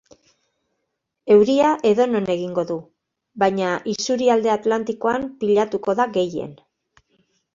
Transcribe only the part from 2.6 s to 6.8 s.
du, baina isurialde atlantikoan pilatuko da gehien.